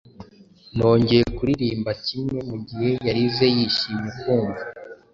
Nongeye 0.75 1.23
kuririmba 1.37 1.91
kimwe, 2.05 2.39
Mugihe 2.49 2.89
yarize 3.07 3.45
yishimye 3.55 4.09
kumva. 4.19 4.61